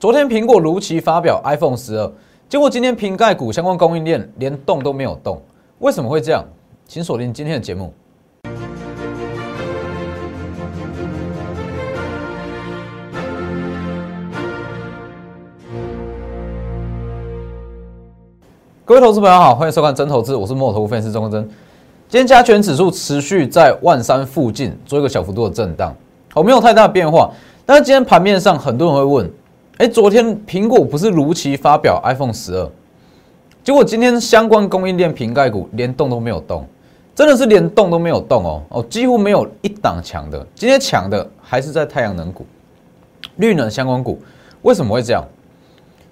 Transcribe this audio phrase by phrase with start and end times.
[0.00, 2.10] 昨天苹果如期发表 iPhone 十二，
[2.48, 5.38] 结果今天瓶盖股相关供应链连动都没有动，
[5.80, 6.42] 为什么会这样？
[6.86, 7.92] 请锁定今天的节目。
[18.86, 21.46] 各位投资朋友好，欢迎收看真投资，我是摩投分析师钟真。
[22.08, 25.94] 今天加权指数持续在万三附近做一个小幅度的震荡，
[26.32, 27.30] 好，没有太大的变化。
[27.66, 29.30] 但是今天盘面上很多人会问，
[29.80, 32.70] 哎，昨天苹果不是如期发表 iPhone 十二，
[33.64, 36.66] 结果今天相关供应链瓶盖股连动都没有动，
[37.14, 40.46] 真的是连动都没有动哦哦，几乎没有一档强的。
[40.54, 42.44] 今天强的还是在太阳能股、
[43.36, 44.20] 绿能相关股，
[44.60, 45.24] 为什么会这样？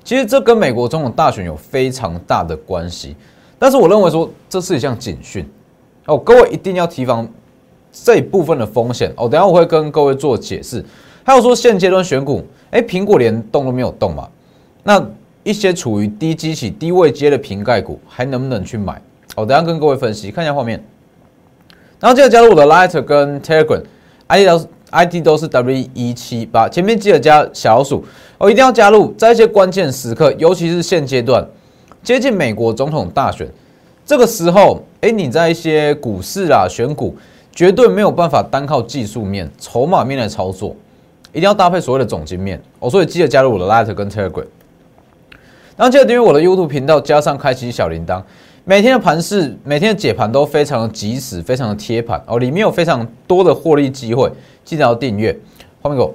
[0.02, 3.14] 其实这跟美国总统大选有非常大的关系，
[3.58, 5.46] 但是我认为说这是一项警讯
[6.06, 7.28] 哦，各位一定要提防
[7.92, 9.28] 这一部分的风险哦。
[9.28, 10.82] 等下我会跟各位做解释。
[11.28, 14.26] 还有说现阶段选股，哎，苹果连动都没有动嘛？
[14.82, 15.06] 那
[15.44, 18.98] 一些处于低基期、低位接的瓶盖股还能不能去买？
[19.36, 20.82] 我，等下跟各位分析，看一下画面。
[22.00, 28.02] 然后记得加入我的 Light 跟 Telegram，ID 都 ID 都是 W 一七八，前面记得加小老鼠。
[28.38, 31.46] 哦，一定要加入，在一些关键时刻，尤其是现阶段
[32.02, 33.46] 接近美国总统大选
[34.06, 37.14] 这个时候，哎，你在一些股市啊选股，
[37.54, 40.74] 绝对没有办法单靠技术面、筹码面来操作，
[41.38, 42.60] 一定要搭配所谓的总经面。
[42.80, 44.44] 哦，所以记得加入我的 Light 跟 Telegram，
[45.76, 48.20] 然后记得订阅我的 YouTube 频道，加上开启小铃铛，
[48.64, 54.28] 每天的盘势、每天的解盘都非常的及时，非常的贴盘哦，里面有非常多的获利机会，
[54.64, 55.38] 记得要订阅。
[55.80, 56.12] 画面给我。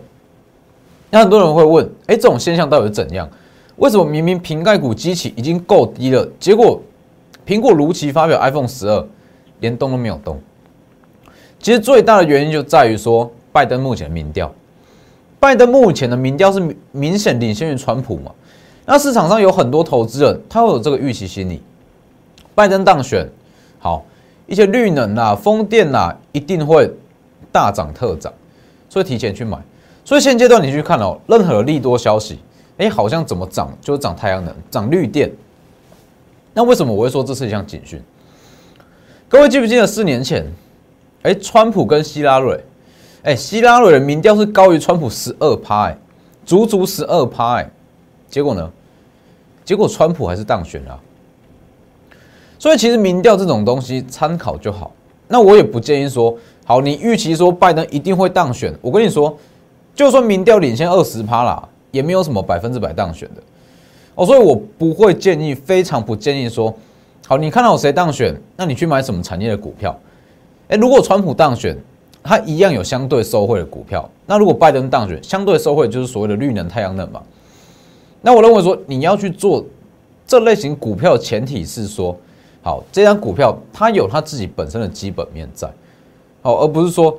[1.09, 3.29] 那很多人会问，哎，这种现象到底是怎样？
[3.77, 6.81] 为什么明明瓶盖股基期已经够低了，结果
[7.45, 9.07] 苹果如期发表 iPhone 十二，
[9.61, 10.39] 连动都没有动？
[11.59, 14.53] 其实最大的原因就在于说，拜登目前的民调，
[15.43, 18.31] 拜登目前的民调是明显领先于川普嘛？
[18.85, 21.61] 那市场上有很多投资人，他会有这个预期心理，
[22.55, 23.29] 拜登当选，
[23.77, 24.05] 好，
[24.47, 26.89] 一些绿能啊、风电啊，一定会
[27.51, 28.31] 大涨特涨，
[28.87, 29.57] 所以提前去买。
[30.05, 32.39] 所以现阶段你去看哦，任何利多消息，
[32.77, 35.29] 哎，好像怎么涨就是涨太阳能、涨绿电。
[36.53, 38.01] 那为什么我会说这是一项警讯？
[39.27, 40.49] 各位记不记得四年前，
[41.23, 42.63] 哎，川普跟希拉蕊，
[43.23, 45.97] 哎，希拉蕊的民调是高于川普十二趴，哎，
[46.45, 47.69] 足足十二趴，哎，
[48.29, 48.71] 结果呢？
[49.65, 50.99] 结果川普还是当选了。
[52.59, 54.91] 所以其实民调这种东西参考就好。
[55.27, 59.35] 那我也不建议说，好，你预期说拜登一定会当选，我跟你说。
[59.95, 63.43] 就算民调领先二十趴啦，也没有什么百分之百当选的
[64.15, 66.75] 哦，所以我不会建议，非常不建议说，
[67.27, 69.95] 好，你看到谁当选，那你去买什么产业的股票？
[70.69, 71.77] 哎，如果川普当选，
[72.23, 74.09] 它一样有相对受惠的股票。
[74.25, 77.21] 那如果拜登当选，相对受惠就是所谓的绿能、太阳能嘛。
[78.21, 79.63] 那我认为说，你要去做
[80.25, 82.17] 这类型股票，前提是说，
[82.61, 85.69] 好，这张股票它有它自己本身的基本面在，
[86.41, 87.15] 好，而不是说。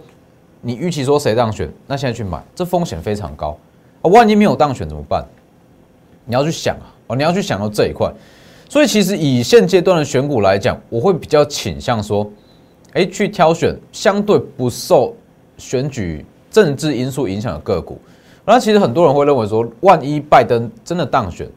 [0.66, 3.54] 你预期说谁当选，那现在去买，这风险非常高
[4.00, 4.08] 啊！
[4.08, 5.22] 万一没有当选怎么办？
[6.24, 8.10] 你要去想啊，哦，你要去想到这一块。
[8.66, 12.26] 所以其实以现阶段的选股来讲，我会比较倾向说，
[12.94, 15.14] 哎，去挑选相对不受
[15.58, 18.00] 选举政治因素影响的个股。
[18.44, 21.48] 那其实很多人会认为说，万一拜登真的当选，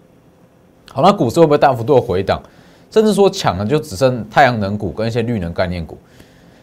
[0.91, 2.41] 好，那股市会不会大幅度的回档？
[2.89, 5.97] 甚至说抢了就只剩太阳能股跟一些绿能概念股？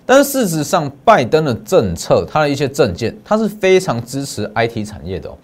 [0.07, 5.39] 但是事实上，拜登的政策，他的一些政见，他是非常支持 IT 产业的哦。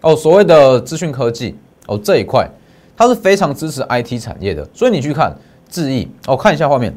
[0.00, 1.54] 哦，所谓的资讯科技
[1.86, 2.50] 哦这一块，
[2.96, 4.66] 他是非常支持 IT 产业的。
[4.74, 5.34] 所以你去看
[5.68, 6.94] 智毅哦，看一下画面。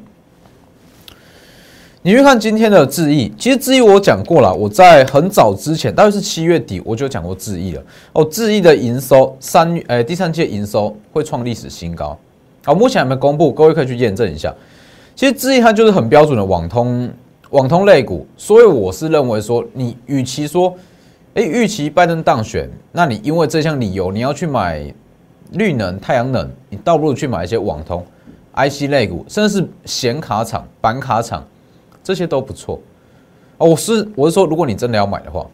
[2.02, 7.84] 你去看今天的智毅，其实智毅我讲过了，我在很早之前，大概是七月底我就讲过智毅了。
[8.14, 12.18] 哦，智毅的营收三月，呃，第三届营收会创历史新高。
[12.64, 14.54] 好，目前还没公布，各位可以去验证一下。
[15.14, 17.09] 其实智毅它就是很标准的网通
[17.50, 20.74] 网通类股，所以我是认为说，你与其说，
[21.34, 24.82] 哎，预期拜登当选，那你因为这项理由你要去买
[25.52, 28.06] 绿能、太阳能，你倒不如去买一些网通
[28.56, 31.46] IC 类股，甚至是显卡厂、板卡厂，
[32.03, 32.79] 这些都不错。
[33.57, 35.46] 哦，我是我是说，如果你真的要买的话，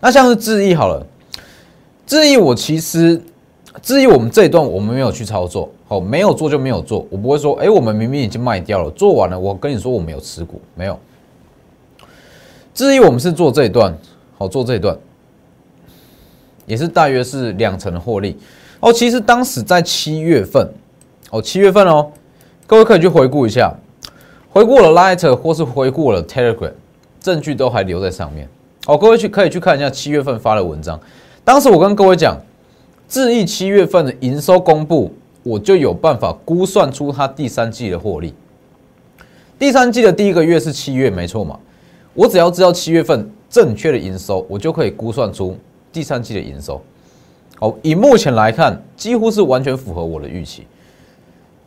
[0.00, 1.06] 那像是智易好了，
[2.06, 3.20] 智易我其实。
[3.80, 10.98] 智易我们这一段，我们没有去操作，好，没有做就没有做，我不会说，哎，我们明明已经卖掉了，做完了，我跟你说我们有持股，没有。
[12.74, 13.96] 智易我们是做这一段，
[14.36, 14.94] 好，做这一段，
[16.66, 18.36] 也是大约是两成的获利。
[18.80, 20.70] 哦，其实当时在七月份，
[21.30, 22.12] 哦，七月份哦，
[22.66, 23.74] 各位可以去回顾一下，
[24.52, 26.72] 回顾了 Light 或是回顾了 Telegram，
[27.18, 28.46] 证据都还留在上面。
[28.86, 31.00] 哦，各位去可以去看一下七月份发的文章。
[31.42, 32.36] 当时我跟各位讲，
[33.08, 35.10] 智毅七月份的营收公布，
[35.42, 38.34] 我就有办法估算出它第三季的获利。
[39.58, 41.58] 第三季的第一个月是七月，没错嘛？
[42.12, 45.56] 我只要知道七月份正确的营收，我就可以估算出
[45.90, 46.78] 第三季的营收。
[47.58, 50.66] 好，以目前来看，几乎是完全符合我的预期。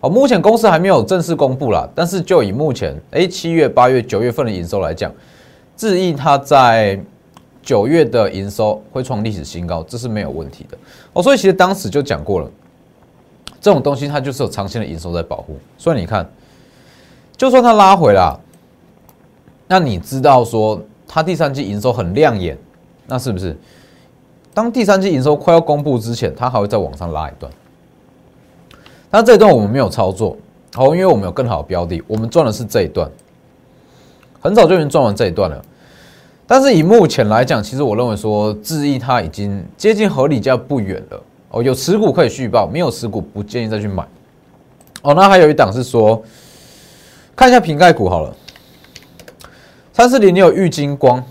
[0.06, 5.12] 好，目前公司还没有正式公布啦，但是就以目前哎七月、八月、九月份的营收来讲，
[5.76, 7.00] 智毅它在
[7.64, 10.78] 九月的营收会创历史新高，这是没有问题的。
[11.14, 12.48] 哦，所以其实当时就讲过了，
[13.60, 15.58] 这种东西它就是有长线的营收在保护。
[15.76, 16.30] 所以你看，
[17.36, 18.40] 就算它拉回了，
[19.68, 22.56] 那你知道说它第三季营收很亮眼，
[23.08, 23.58] 那是不是？
[24.54, 27.52] 当第三季营收快要公布之前，它还会再往上拉一段。
[29.10, 30.36] 那这一段我们没有操作，
[30.74, 33.10] 好，因为我们有更好的标的，我们赚的是这一段，
[34.42, 35.64] 很早就已经赚完这一段了。
[36.46, 41.22] 但是以目前来讲，其实我认为说智毅它已经接近合理价不远了。
[41.50, 44.06] 哦，有持股可以续报，没有持股不建议再去买。
[45.02, 46.22] 哦，那还有一档是说，
[47.36, 48.36] 看一下瓶盖股好了，
[49.94, 51.24] 三四零你有玉金光，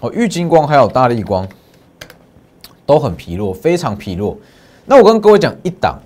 [0.00, 1.46] 哦，玉金光还有大力光。
[2.86, 4.36] 都很疲弱，非常疲弱。
[4.84, 5.96] 那我跟各位讲，一档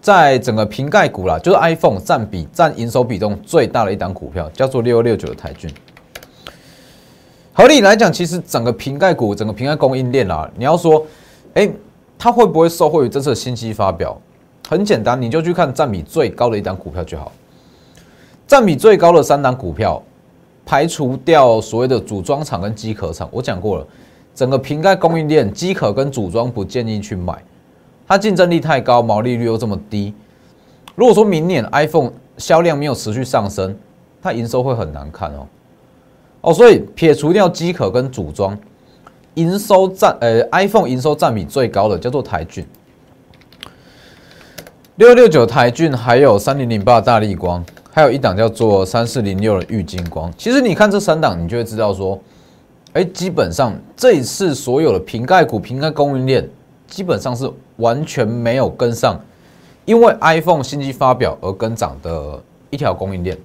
[0.00, 5.70] 在整个瓶盖股啦，就是 iPhone 占比占营收比重最大的一档股票，叫做六六九的台骏。
[7.52, 11.04] 合理来讲，其实整个瓶盖股、整个瓶盖供应链啦，你要说，
[11.54, 11.70] 哎，
[12.18, 14.18] 它会不会受惠于这次信息发表？
[14.68, 17.30] 很简单，你就去看占比最高的一档股票就好。
[18.46, 20.02] 占比最高的三档股票，
[20.64, 23.86] 排除掉所谓的组装厂跟机壳厂，我讲过了。
[24.34, 27.36] 整个瓶盖供应链，机壳跟组装不建议去买，
[28.10, 30.12] 它竞争力太高，毛利率又这么低。
[30.96, 33.72] 如果说明年 iPhone 销量没有持续上升，
[34.20, 35.46] 它营收会很难看哦。
[36.40, 38.58] 哦，所以撇除掉机壳跟组装，
[39.34, 42.66] 营收占呃 iPhone 营收占比最高的叫做台骏，
[44.96, 50.28] 六六九台骏，还有三零零八大力光，还有一档叫做三四零六的玉金光。
[50.36, 52.20] 其实你看这三档，你就会知道说。
[52.92, 56.50] 哎，基本上这一次所有的瓶盖股、瓶盖供应链，
[56.90, 59.18] 基本上是完全没有跟上，
[59.86, 63.38] 因为 iPhone 新机发表而跟涨的一条供应链。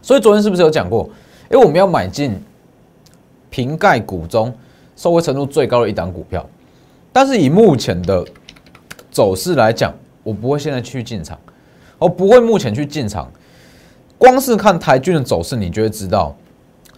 [0.00, 1.10] 所以昨天是不是有讲过？
[1.50, 2.40] 哎，我们要买进
[3.50, 4.54] 瓶盖股中
[4.96, 6.46] 受惠程度最高的一档股票，
[7.12, 8.24] 但是以目前的
[9.10, 9.92] 走势来讲，
[10.22, 11.38] 我不会现在去进场，
[11.98, 13.30] 我不会目前去进场。
[14.16, 16.34] 光是看台军的走势，你就会知道。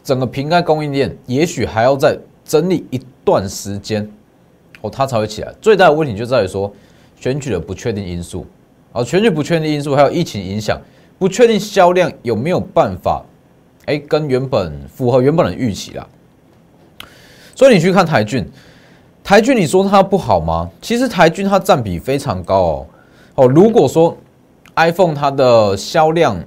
[0.05, 4.09] 整个瓶盖供应链也许还要再整理一段时间，
[4.81, 5.53] 哦，它才会起来。
[5.61, 6.73] 最大的问题就在于说
[7.19, 8.47] 选举的不确定因素，
[8.93, 10.81] 哦，选举不确定因素还有疫情影响，
[11.19, 13.25] 不确定销量有没有办法，
[13.87, 16.07] 哎，跟原本符合原本的预期啦。
[17.55, 18.47] 所以你去看台骏，
[19.25, 20.71] 台骏你说它不好吗？
[20.83, 22.87] 其实台骏它占比非常高哦，
[23.37, 24.15] 哦，如果说
[24.75, 26.39] iPhone 它的销量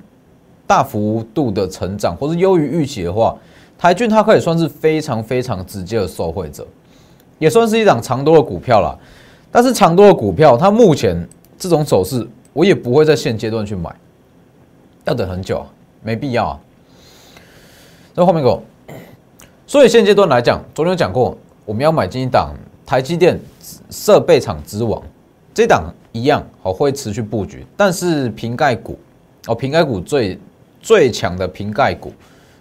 [0.68, 3.36] 大幅度的成长，或是优于预期的话，
[3.76, 6.68] 台骏它可以算是非常非常直接的受惠者，
[7.39, 8.95] 也算是一档长多的股票啦。
[9.51, 11.27] 但是长多的股票，它目前
[11.57, 13.89] 这种走势，我也不会在现阶段去买，
[15.06, 15.65] 要等很久啊，
[16.03, 16.59] 没必要啊。
[18.13, 18.62] 那后面给我，
[19.65, 22.53] 所以现阶段来讲，昨天讲过，我们要买进一档
[22.86, 23.39] 台积电
[23.89, 25.01] 设备厂之王，
[25.53, 28.99] 这档一样好会持续布局，但是瓶盖股
[29.47, 30.40] 哦，瓶盖股最
[30.81, 32.14] 最强的瓶盖股。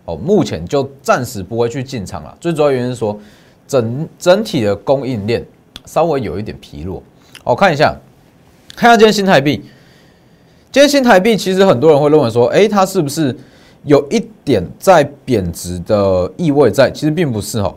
[0.06, 2.34] 哦，目前就暂时不会去进场了。
[2.40, 3.14] 最主要原因是说，
[3.68, 5.46] 整整体的供应链
[5.84, 7.00] 稍微有一点疲弱。
[7.44, 7.94] 我看一下，
[8.74, 9.62] 看下今天新台币。
[10.72, 13.36] 今天新台币其实很多人会认为说，哎，它是不是
[13.84, 16.90] 有一点在贬值的意味在？
[16.90, 17.72] 其实并不是哈，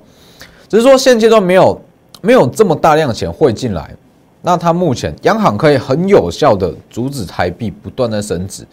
[0.67, 1.81] 只是说现阶段没有
[2.21, 3.93] 没有这么大量的钱汇进来。
[4.41, 8.65] 那它目前央行可以很有效的阻止台币不断的升值。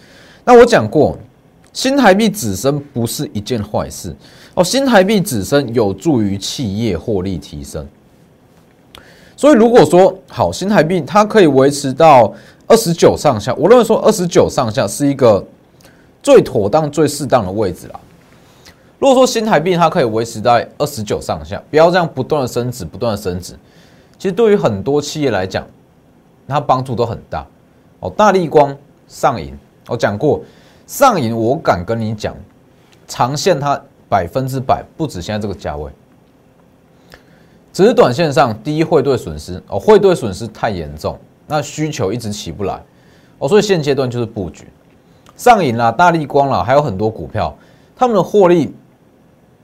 [0.44, 1.18] 那我讲过。
[1.70, 4.12] 新台币只升不是一件坏事
[4.58, 7.86] 哦，新台币止升有助于企业获利提升。
[9.36, 12.34] 所以如果说好，新台币它可以维持到
[12.66, 15.46] 二十九上下，我认为说二十九上下是一个
[16.20, 18.00] 最妥当、最适当的位置啦。
[18.98, 23.56] 如果说新台币它可以维持在二十九上下，不要这样不断的升值、不断的升值，
[24.18, 25.64] 其实对于很多企业来讲，
[26.48, 27.46] 它帮助都很大
[28.00, 28.10] 哦。
[28.16, 30.42] 大力光上影，我讲过。
[30.88, 32.34] 上影，我敢跟你讲，
[33.06, 35.90] 长线它百分之百不止现在这个价位，
[37.72, 42.82] 只是短线上第一汇兑损失哦，汇兑损失太严重，那需求一直起不来
[43.38, 44.66] 哦，所以现阶段就是布局。
[45.36, 47.56] 上影啦、大力光啦，还有很多股票，
[47.94, 48.74] 他们的获利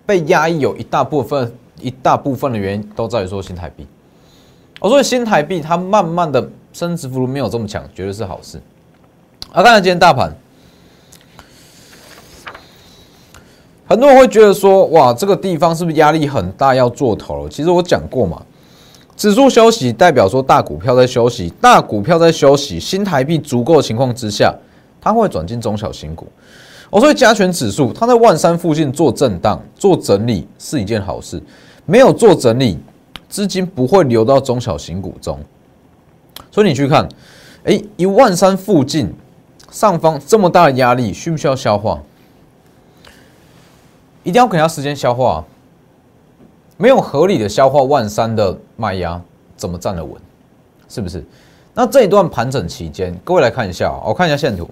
[0.07, 3.87] 被压抑，有一大部分一大部分的原因都在于说新台币。
[4.81, 8.59] 哦，所以新台币它慢慢的升值幅度没有这么强，绝对是好事。
[9.51, 10.33] 啊，看看今天大盘，
[13.87, 17.49] 很多人会觉得说，哇，这个地方是不是压力很大，要做头？
[17.49, 18.41] 其实我讲过嘛，
[19.17, 24.55] 指数休息代表说大股票在休息，大股票在休息，新台币足够的情况之下，
[25.01, 26.27] 它会转进中小型股。
[26.91, 31.43] 哦，所以加权指数它在万三附近做震荡、做整理是一件好事，
[31.85, 32.79] 没有做整理，
[33.29, 35.39] 资金不会流到中小型股中。
[36.51, 37.07] 所以你去看，
[37.65, 39.13] 哎，一万三附近。
[39.71, 42.01] 上方这么大的压力，需不需要消化？
[44.25, 45.45] 一定要给它时间消化。
[46.77, 49.23] 没有合理的消化万三的卖压，
[49.57, 50.21] 怎么站得稳？
[50.89, 51.25] 是不是？
[51.73, 54.69] 那这一段盘整期间，各位来看一下，我看一下线图。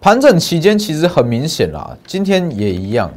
[0.00, 3.10] 盘整期间其实很明显啦，今天也一样。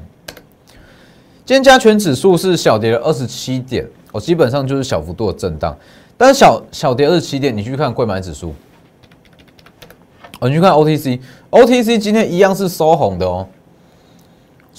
[1.46, 5.76] 今天加权指数是小跌了二十七点，哦，基本上就是小幅度的震荡。
[6.18, 8.54] 但是小小跌二十七点，你去看贵买指数。
[10.40, 13.48] 我去看 OTC，OTC 今天一样是收红的哦。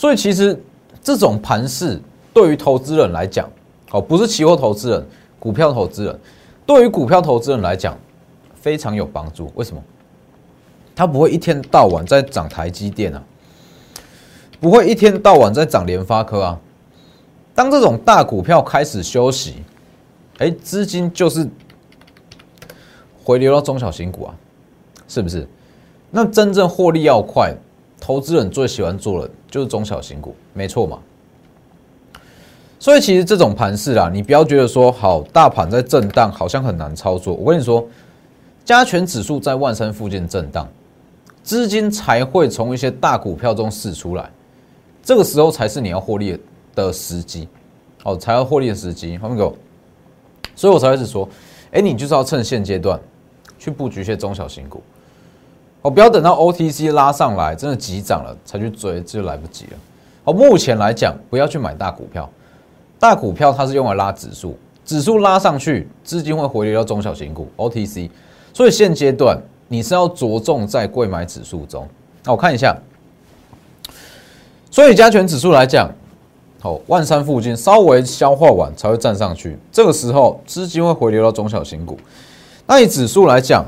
[0.00, 0.58] 所以其实
[1.04, 2.00] 这种盘势
[2.32, 3.46] 对于投资人来讲，
[3.90, 5.06] 哦，不是期货投资人，
[5.38, 6.18] 股票投资人，
[6.64, 7.94] 对于股票投资人来讲
[8.54, 9.52] 非常有帮助。
[9.56, 9.82] 为什么？
[10.96, 13.22] 它不会一天到晚在涨台积电啊，
[14.58, 16.58] 不会一天到晚在涨联发科啊。
[17.54, 19.56] 当这种大股票开始休息，
[20.38, 21.46] 哎，资金就是
[23.22, 24.34] 回流到中小型股啊。
[25.06, 25.46] 是不是？
[26.10, 27.54] 那真正获利要快，
[28.10, 30.98] 投资人最喜欢做的就是中小型股，没错嘛。
[32.76, 37.34] 所以其实这种盘势啊，你不要觉得说好大盘在震荡，好像很难操作。
[37.34, 37.86] 我跟你说，
[38.64, 40.66] 加权指数在万三附近震荡，
[41.44, 44.28] 资金才会从一些大股票中释出来，
[45.04, 46.36] 这个时候才是你要获利
[46.74, 47.46] 的时机，
[48.02, 49.16] 哦，才要获利的时机。
[49.18, 49.54] 他们给我，
[50.56, 51.28] 所以我才开始说，
[51.70, 52.98] 哎，你就是要趁现阶段
[53.56, 54.82] 去布局一些中小型股。
[55.82, 59.72] 哦，不要等到 OTC 拉上来，真的急涨了才去追，这就来不及了。
[60.24, 62.28] 哦，目前来讲，不要去买大股票，
[62.98, 68.10] 大股票它是用来拉指数，指数拉上去，资金会回流到中小型股 OTC。
[68.52, 71.88] 所以现阶段你是要着重在贵买指数中。
[72.24, 72.76] 那我看一下，
[74.70, 75.90] 所以加权指数来讲，
[76.60, 81.98] 哦，万三附近稍微消化完才会站上去，这个时候资金会回流到中小型股。
[82.66, 83.64] 那以指数来讲，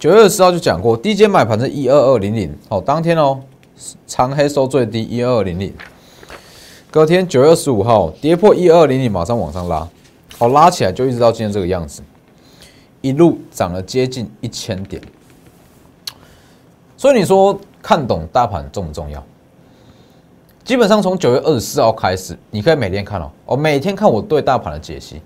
[0.00, 3.38] 九月二十号就讲过，低阶买盘是一二二零零，好，当天哦，
[4.06, 5.74] 长黑收最低一二二零零，
[6.90, 9.86] 隔天九月二十五号跌破一二零零，马上往上拉，
[10.38, 12.00] 好，拉起来就一直到今天这个样子，
[13.02, 15.02] 一路涨了接近一千点，
[16.96, 19.22] 所以你说看懂大盘重不重要？
[20.64, 25.20] 基本上从九月二十四号开始，你可以每天看哦，哦，每天看我对大盘的解析，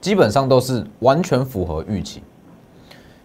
[0.00, 2.22] 基本上都是完全符合预期。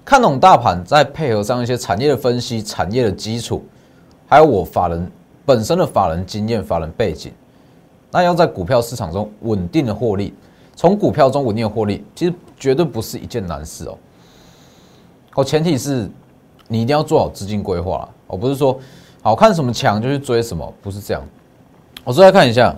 [0.05, 3.65] 看懂大盘，再配合上一些产业的分析、产业的基础，
[4.27, 5.11] 还有我法人
[5.43, 7.33] 本身的法人经验、法人背景，
[8.11, 10.31] 那要在股票市场中稳定的获利，
[10.75, 13.97] 从股票中稳定的获利，其实绝对不是一件难事哦。
[15.33, 16.07] 哦，前提是
[16.67, 18.79] 你一定要做好资金规划，我不是说
[19.23, 21.23] 好看什么强就去追什么，不是这样。
[22.03, 22.75] 我再来看一下，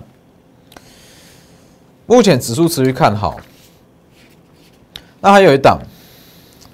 [2.06, 3.36] 目前指数持续看好，
[5.20, 5.78] 那还有一档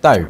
[0.00, 0.24] 待遇。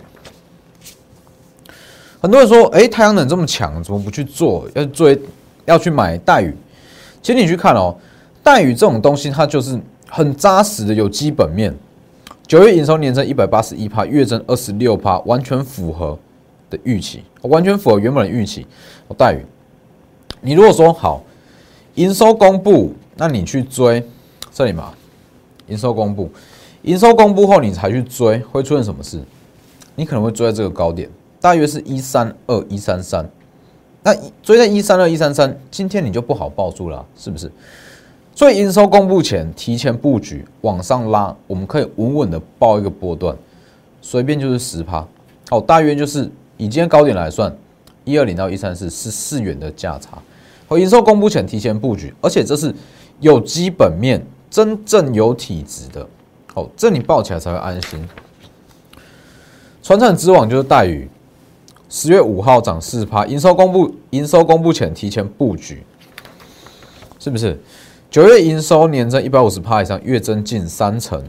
[2.25, 4.67] 很多人说：“哎，太阳能这么强，怎么不去做？
[4.75, 5.21] 要追，
[5.67, 6.57] 要去买带鱼。
[7.21, 7.95] 其实你去看哦，
[8.43, 9.79] 带鱼这种东西，它就是
[10.09, 11.75] 很扎实的，有基本面。
[12.47, 16.19] 九月营收年增一百八十一趴，月增二十六趴，完全符合
[16.71, 18.67] 的预期，完全符合原本的预期。
[19.19, 19.45] 待遇，
[20.41, 21.23] 你如果说好
[21.97, 24.03] 营收公布，那你去追
[24.51, 24.95] 这里嘛？
[25.67, 26.31] 营收公布，
[26.85, 29.21] 营收公布后你才去追，会出现什么事？
[29.95, 31.07] 你可能会追在这个高点。”
[31.45, 33.29] 大约是一三二一三三，
[34.03, 37.53] 那追在一三二一三三，今天你就不好抱住了，是不是？
[38.35, 43.37] 所以营收公布前提前布局往上拉，我们可以稳稳的报一个波段，
[44.01, 45.07] 随便就是十趴，
[45.51, 47.55] 好，大约就是以今天高点来算，
[48.05, 50.17] 一二零到一三四是四元的价差。
[50.67, 52.75] 和营收公布前提前布局，而且这是
[53.21, 56.09] 有基本面、真正有体质的，
[56.55, 58.03] 好，这你抱起来才会安心。
[59.83, 61.07] 传产之网就是待遇。
[61.95, 65.81] 十月五号涨四趴，营收公布，营收公布前提前布局，
[67.21, 67.57] 是不是？
[68.11, 71.23] 九月营收年增一百五十趴以上，月增近三成，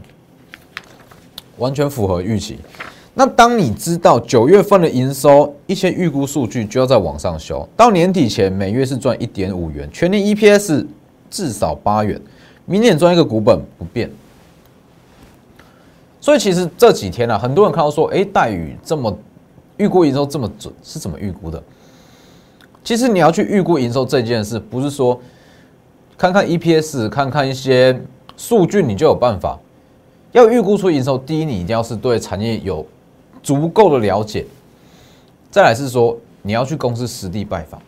[1.58, 2.58] 完全符合预期。
[3.14, 10.84] 那当你知道九月份的营收一些预估数据就要在往上修，到年底前每月是赚一点五元，全年 EPS
[11.30, 12.20] 至少八元，
[12.64, 14.10] 明年赚一个股本不变，
[16.20, 19.16] 所以其实这几天啊，很多人看到说，哎，待遇这么
[19.76, 21.62] 预估营收这么准，是怎么预估的？
[22.82, 25.20] 其实你要去预估营收这件事，不是说
[26.16, 28.00] 看看 EPS，看看一些
[28.36, 29.58] 数据你就有办法。
[30.32, 32.84] 要预估出营收，第一，你一定要是对产业有
[33.42, 34.44] 足够的了解；
[35.50, 37.80] 再来是说，你要去公司实地拜访。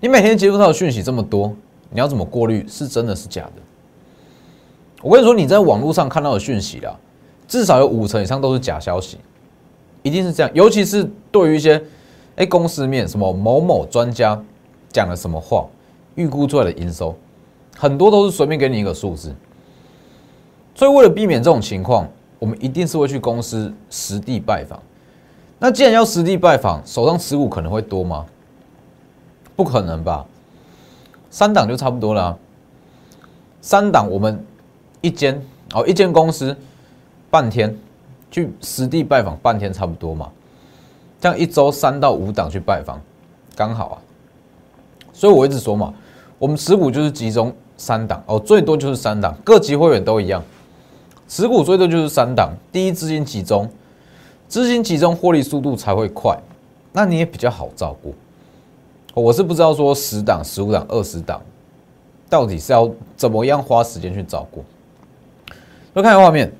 [0.00, 1.54] 你每天接触到的讯息这么多，
[1.90, 3.52] 你要怎么过滤是真的是假的？
[5.00, 6.94] 我跟你说，你在网络上看到的讯息啦，
[7.46, 9.18] 至少有五成以上都是假消息，
[10.04, 10.52] 一定是这样。
[10.54, 11.82] 尤其是对于一些
[12.36, 14.40] 哎公司面什么某某专家
[14.92, 15.66] 讲了什么话，
[16.14, 17.16] 预估出来的营收，
[17.76, 19.34] 很多都是随便给你一个数字。
[20.76, 22.08] 所以为了避免这种情况，
[22.38, 24.80] 我们一定是会去公司实地拜访。
[25.58, 28.24] 那既然要实地拜访，手上持股可能会多吗？
[29.56, 30.24] 不可能吧，
[31.30, 32.38] 三档就差不多了。
[33.60, 34.40] 三档我们。
[35.00, 35.38] 一间
[35.74, 36.56] 哦，一间公司
[37.28, 37.76] 半天
[38.34, 40.28] 去实地拜访半天差不多嘛，
[41.20, 43.00] 这样一周三到五档去拜访，
[43.54, 43.96] 刚好啊。
[45.12, 45.94] 所以我一直说嘛，
[46.36, 50.42] 我们持股就是集中三档哦，最多就是三档，各级会员都一样，
[51.28, 52.52] 持股最多就是三档。
[52.72, 53.70] 第一资金集中，
[54.48, 56.36] 资金集中获利速度才会快，
[56.90, 58.12] 那你也比较好照顾。
[59.14, 61.40] 我是不知道说十档、十五档、二十档，
[62.28, 64.64] 到底是要怎么样花时间去照顾。
[65.92, 66.52] 来看画面，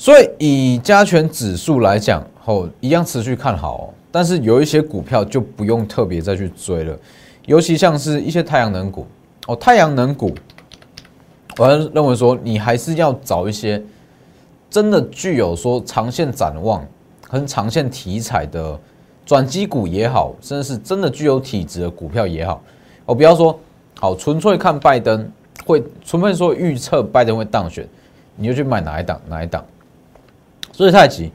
[0.00, 6.98] 所以以加权指数来讲，后一样持续看好，但是有一些股票就不用特别再去追了，
[7.44, 9.06] 尤其像是一些太阳能股
[9.46, 10.34] 哦，太阳能股，
[11.58, 13.82] 我认为说你还是要找一些
[14.70, 16.82] 真的具有说长线展望
[17.28, 18.80] 跟长线题材的
[19.26, 22.62] 转机股也好，甚至是真的具有体质的股票也好，
[23.04, 23.60] 哦，不要说
[23.98, 25.30] 好纯粹看拜登。
[25.66, 27.86] 会，除非说预测拜登会当选，
[28.34, 29.62] 你就去买哪一档哪一档。
[30.80, 31.30] 所以太极，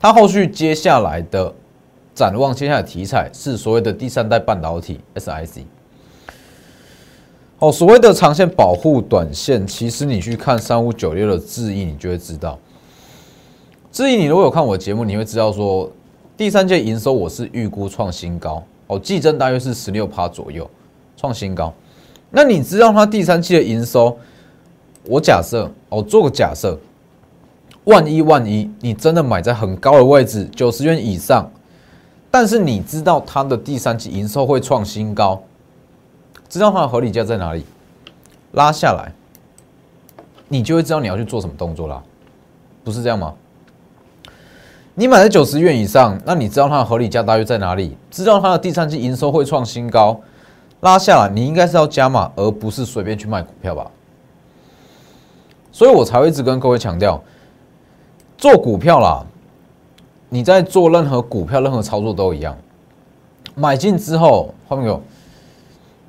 [0.00, 1.52] 它后续接下来的
[2.14, 5.64] 展望，接下来题材是所谓的第三代半导体 SIC。
[7.58, 12.58] 哦，所谓的长线保护短线，其实你去看三五九六的智毅，你就会知道。
[13.92, 15.92] 智毅，你如果有看我节目，你会知道说，
[16.34, 20.66] 第三届营收我是预估创新高，哦，季增大约是十六趴左右，
[21.14, 21.70] 创新高。
[22.30, 24.16] 那你知道它第三期的营收？
[25.04, 26.78] 我假设，我做个假设，
[27.84, 31.50] 万一万一你真的买在很高的位置，九十元以上，
[32.30, 35.42] 但是你知道它的第三期营收会创新高，
[36.48, 37.64] 知道它的合理价在哪里？
[38.52, 39.12] 拉下来，
[40.48, 42.02] 你就会知道你要去做什么动作啦，
[42.84, 43.34] 不是这样吗？
[44.94, 47.96] 你买在九十元以上，那你知道它的合理价大约在哪里？
[48.10, 50.20] 知道它的第三期营收会创新高。
[50.80, 53.90] 拉下来，你应该是要加码，而不是随便去卖股票吧。
[55.70, 57.22] 所以我才会一直跟各位强调，
[58.38, 59.26] 做股票啦，
[60.28, 62.56] 你在做任何股票、任何操作都一样。
[63.56, 65.02] 买进之后，后面有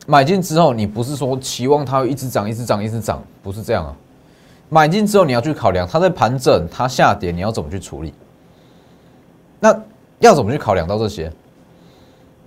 [0.06, 3.96] 买进之后，你不是说期望它会一直涨、一直涨、一直涨，不是这样啊。
[4.70, 8.14] 买进之后，你要去考量它在盘整、它下跌，你要怎么去处理？
[9.60, 9.76] 那
[10.20, 11.32] 要怎么去考量到这些？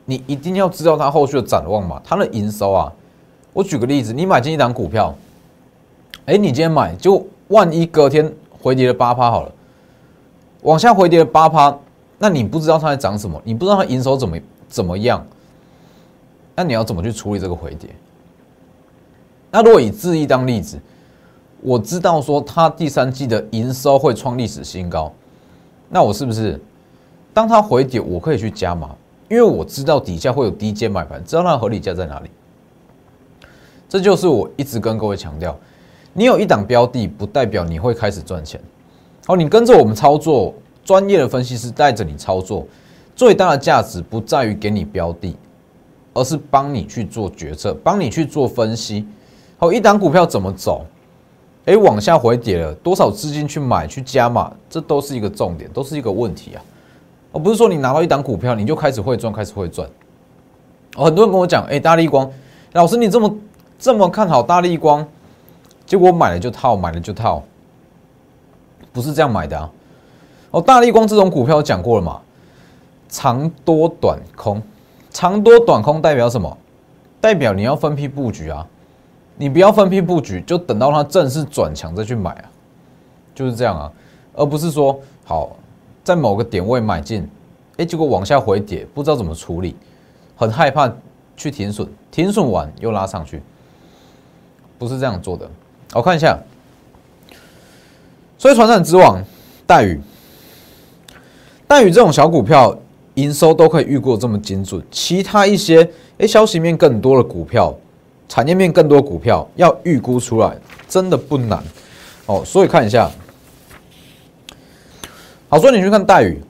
[0.05, 2.01] 你一定要知道它后续的展望嘛？
[2.05, 2.92] 它的营收啊，
[3.53, 5.12] 我举个例子，你买进一档股票，
[6.27, 9.53] 哎，你今天买，就万一隔天回跌了八趴好了，
[10.62, 11.77] 往下回跌了八趴，
[12.18, 15.25] 那你不知道它在涨什么，你不知道它营收怎么怎么样，
[16.55, 17.90] 那你要怎么去处理这个回跌？
[19.51, 20.79] 那如果以智毅当例子，
[21.61, 25.12] 我知道说它第三季的营收会创历史新高，
[25.88, 26.61] 那我是不是
[27.35, 28.94] 当它回跌，我可以去加码？
[29.29, 32.31] 因为我知道底下会有低阶买盘，知道它的合理价在哪里。
[33.88, 35.59] 这就是我一直跟各位强调，
[36.12, 38.61] 你有一档标的，不代表你会开始赚钱。
[39.25, 40.53] 好，你跟着我们操作，
[40.85, 42.67] 专业的分析师带着你操作，
[43.15, 45.37] 最大的价值不在于给你标的，
[46.13, 49.07] 而是帮你去做决策，帮你去做分析。
[49.59, 50.85] 好，一档股票怎么走？
[51.67, 56.63] 诶，往下回跌了，多少资金去买去加码，这都是一个重点，都是一个问题啊。
[57.33, 59.89] 而不是说你拿到一档股票，你就开始会赚，开始会赚。
[60.97, 62.29] 很多人跟我讲，哎，大力光
[62.73, 63.37] 老师，你这么
[63.79, 65.07] 这么看好大力光，
[65.87, 67.41] 结果买了就套，买了就套，
[68.93, 69.71] 不是这样买的啊。
[70.51, 72.21] 哦，大力光这种股票讲过了嘛，
[73.09, 74.61] 长多短空，
[75.11, 76.57] 长多短空代表什么？
[77.21, 78.67] 代表你要分批布局啊，
[79.37, 82.45] 你不要分批布局，就等到它正式转强再去买啊，
[83.35, 83.93] 就是这样啊，
[84.35, 85.57] 而不是说好。
[86.05, 87.31] 在某个点位买进，
[87.77, 89.77] 哎，结果往下回跌，不知道怎么处理，
[90.35, 90.93] 很害怕
[91.37, 93.41] 去停损，停损完又拉上去，
[94.81, 95.49] 不是这样做的。
[95.95, 96.37] 我看一下，
[98.43, 99.23] 所以，船产之王
[99.69, 100.01] 待遇，
[101.69, 102.77] 待遇这种小股票
[103.15, 107.73] 营收都可以预估这么精准，其他一些诶消息面更多的股票，
[108.29, 110.57] 产业面更多股票要预估出来
[110.89, 111.63] 真的不难
[112.27, 112.43] 哦。
[112.45, 113.09] 所以看一下，
[115.49, 116.43] 好，所以你去看待遇，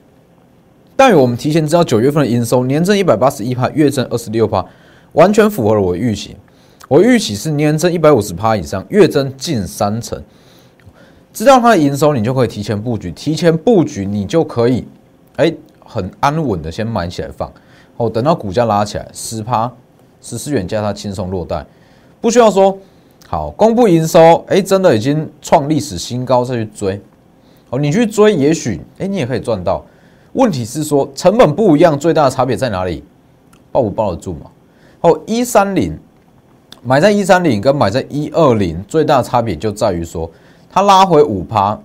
[0.95, 4.65] 待遇我们提前知道九月份的营收年增一百八十一趴，月增二十六趴，
[5.11, 6.35] 完全符合了我预期。
[6.87, 10.19] 我预期是年增一百五十趴以上，月增近三成。
[11.33, 14.85] 知道它的营收，你就可以提前布局，提前布局，你就可以，
[15.37, 15.51] 哎，
[15.83, 17.51] 很安稳的先买起来放，
[17.97, 19.69] 哦，等到股价拉起来，十趴、
[20.21, 21.65] 十四元价，它轻松落袋，
[22.21, 22.77] 不需要说
[23.27, 27.01] 好公布营收，哎，真的已经创历史新高再去追，
[27.71, 29.83] 哦，你去追，也许，哎，你也可以赚到。
[30.33, 33.03] 问题是说成本不一样，最大的差别在哪里？
[33.71, 34.51] 抱不抱得住嘛？
[35.01, 35.97] 哦，一三零
[36.83, 40.29] 买在一三零跟买在一二零，最大的差别就在于说。
[40.73, 41.79] 它拉回五趴，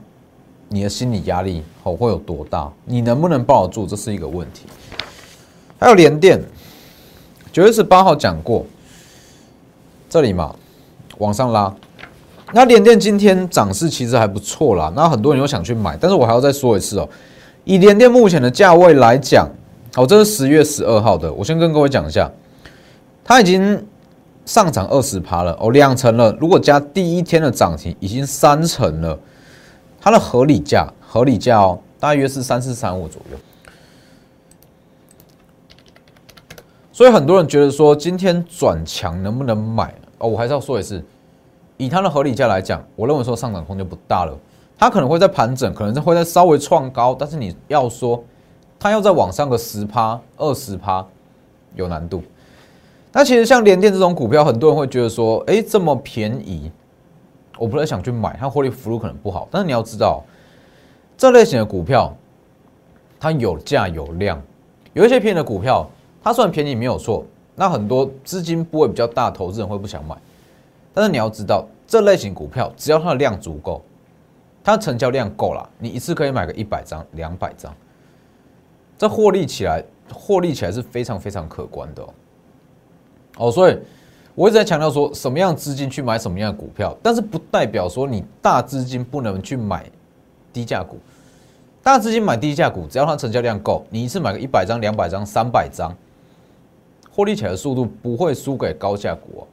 [0.70, 2.72] 你的心理压力哦会有多大？
[2.86, 3.86] 你能不能抱得住？
[3.86, 4.62] 这是一个问题。
[5.78, 6.40] 还有联电，
[7.52, 8.64] 九月十八号讲过，
[10.08, 10.56] 这里嘛
[11.18, 11.70] 往上拉。
[12.54, 17.06] 那联电今天涨势其实还不错啦，那很多人又想去买，但是我还要再说一次哦，
[17.64, 19.46] 以联电目前的价位来讲，
[19.96, 22.30] 哦，这是十月十二号的，我先跟各位讲一下，
[23.22, 23.86] 它已经。
[24.48, 26.34] 上涨二十趴了哦，两成了。
[26.40, 29.18] 如果加第一天的涨停，已经三成了。
[30.00, 33.36] 它的合理价，合理价哦，大约是三四三五左右。
[36.90, 40.26] 所以很多人觉得说，今天转强能不能买哦？
[40.26, 41.04] 我还是要说一次，
[41.76, 44.34] 以它的合理价来讲，我认为说上涨空间不大了。
[44.78, 48.24] 它可能会在盘整，可能会在稍微创高，但是你要说
[48.80, 51.06] 它要再往上个十趴、二十趴，
[51.74, 52.22] 有难度。
[53.18, 56.70] 那其实像联电这种股票，很多人会觉得说，哎，这么便宜，
[57.58, 59.48] 我不太想去买，它获利幅度可能不好。
[59.50, 60.22] 但是你要知道，
[61.16, 62.14] 这类型的股票，
[63.18, 64.40] 它有价有量，
[64.92, 65.84] 有一些便宜的股票，
[66.22, 67.26] 它虽然便宜没有错，
[67.56, 70.16] 那很多资金部位比较大，投资人会不想买。
[70.94, 73.82] 但是你要知道，这类型股票只要它的量足够，
[74.62, 77.74] 它成交量够了，你一次可以买个一百张、两百张，
[78.96, 79.82] 这获利起来，
[80.14, 82.08] 获利起来是非常非常可观的。
[83.38, 83.78] 哦，所以
[84.34, 89.90] 我一直在强调说，什么样资金去买什么样的股票，但是不代表说你大资金不能去买
[90.52, 90.98] 低价股。
[91.82, 95.94] 大资金买低价股，只要它成交量够，你一次买个一百张、两百张、三百张，
[97.10, 99.46] 获利起来的速度不会输给高价股哦。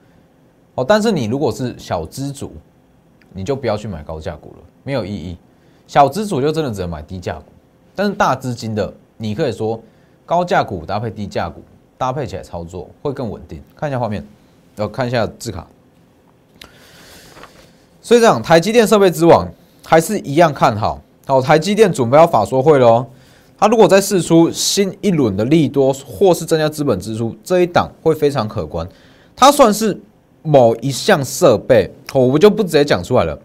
[0.76, 2.52] 哦，但是你如果是小资主，
[3.32, 5.38] 你就不要去买高价股了，没有意义。
[5.88, 7.46] 小资主就真的只能买低价股，
[7.96, 9.80] 但是大资金的，你可以说
[10.26, 11.62] 高价股搭配低价股。
[11.98, 13.62] 搭配起来操作会更稳定。
[13.76, 14.26] 看一下画面，
[14.76, 15.66] 要看一下字卡。
[18.02, 19.48] 所以这样，台积电设备之王
[19.84, 21.02] 还是一样看好。
[21.26, 23.08] 好，台积电准备要法说会了。
[23.58, 28.88] 它如果再试出新一轮的利多，或是增加资本支出，这一档会非常可观。
[29.36, 30.00] 它算是
[30.44, 33.40] 某一项设备，我们就不直接讲出来了。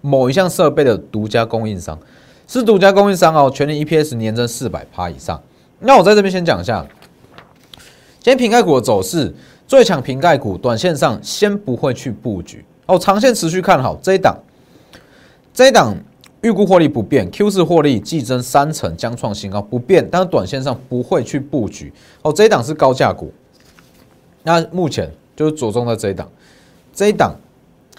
[0.00, 1.98] 某一项设备的独家供应商
[2.46, 5.42] 是独家供应商哦，全年 EPS 年增四百趴以上。
[5.80, 6.86] 那我在这边先讲一下。
[8.26, 9.32] 今天瓶盖股的走势
[9.68, 14.36] 最强，瓶盖股短线上先不会去布局哦，长线持续看好这一档。
[15.54, 15.94] 这一档
[16.40, 22.32] 预估获利不变，Q 四获利季增三成，将创新高不变，但是短线上不会去布局哦。
[22.32, 23.32] 这一档是高价股，
[24.42, 26.28] 那目前就是着重在这一档，
[26.92, 27.32] 这一档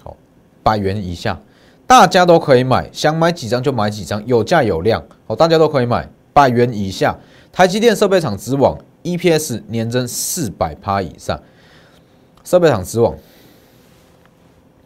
[0.04, 0.14] 好
[0.62, 1.40] 百元以下，
[1.86, 7.16] 大家都可以买，想买几张就买几张，有价有量哦，大家都可以买，百元以下，
[7.50, 8.76] 台积电设备厂之王。
[9.04, 11.40] EPS 年增四百趴以上，
[12.44, 13.14] 设备厂之王，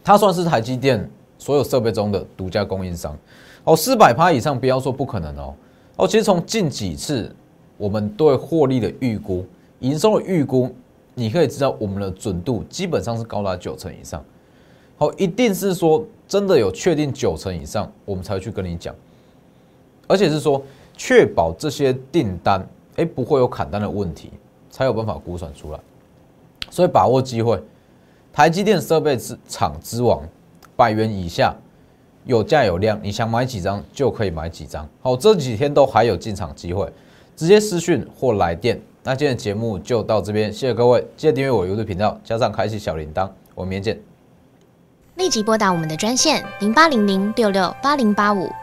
[0.04, 3.16] 它算是台积电所有设备中的独家供应商
[3.64, 3.74] 哦。
[3.74, 5.54] 四百趴以上，不要说不可能哦
[5.96, 6.06] 哦。
[6.06, 7.34] 其实从近几次
[7.76, 9.44] 我们对获利的预估、
[9.80, 10.72] 营收的预估，
[11.14, 14.22] 你可以知道我们的准度基本上是高达九成以上。
[14.98, 18.94] 好，一定是说真的有确定九成以上，我们才会去跟你讲，
[20.06, 20.62] 而且是说
[20.96, 22.64] 确保这些订单。
[22.96, 24.30] 哎，不会有砍单的问题，
[24.70, 25.80] 才有办法估算出来。
[26.70, 27.62] 所以把握机会，
[28.32, 30.22] 台积电设备之厂之王，
[30.76, 31.54] 百元以下，
[32.24, 34.88] 有价有量，你想买几张就可以买几张。
[35.00, 36.90] 好，这几天都还有进场机会，
[37.36, 38.80] 直接私讯或来电。
[39.02, 44.02] 那今天节目就到这边，谢谢各位，记得订阅我 YouTube 频道，加上开启小铃铛，我们明天见。
[45.16, 48.48] 立即拨打我们的专线零八零零六六八零八五。